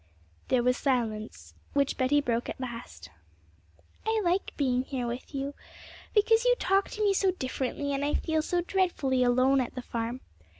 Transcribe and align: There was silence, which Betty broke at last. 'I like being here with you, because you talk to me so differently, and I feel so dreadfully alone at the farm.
There 0.47 0.63
was 0.63 0.77
silence, 0.77 1.53
which 1.73 1.95
Betty 1.95 2.21
broke 2.21 2.49
at 2.49 2.59
last. 2.59 3.09
'I 4.07 4.19
like 4.23 4.51
being 4.57 4.81
here 4.83 5.05
with 5.05 5.35
you, 5.35 5.53
because 6.15 6.43
you 6.43 6.55
talk 6.57 6.89
to 6.89 7.03
me 7.03 7.13
so 7.13 7.29
differently, 7.33 7.93
and 7.93 8.03
I 8.03 8.15
feel 8.15 8.41
so 8.41 8.61
dreadfully 8.61 9.21
alone 9.23 9.61
at 9.61 9.75
the 9.75 9.83
farm. 9.83 10.21